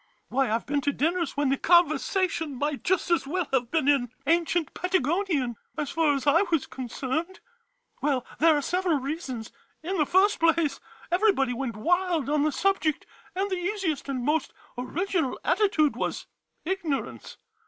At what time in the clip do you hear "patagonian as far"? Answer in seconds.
4.73-6.15